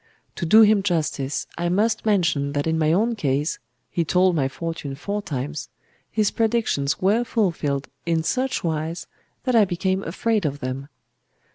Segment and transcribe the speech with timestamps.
[0.37, 4.95] To do him justice I must mention that in my own case—(he told my fortune
[4.95, 9.05] four times),—his predictions were fulfilled in such wise
[9.43, 10.87] that I became afraid of them.